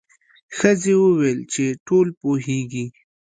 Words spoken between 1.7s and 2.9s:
ټول پوهیږي.